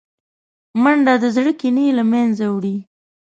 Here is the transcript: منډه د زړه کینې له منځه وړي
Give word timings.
منډه 0.81 1.13
د 1.23 1.25
زړه 1.35 1.51
کینې 1.59 1.87
له 1.97 2.03
منځه 2.11 2.45
وړي 2.53 2.77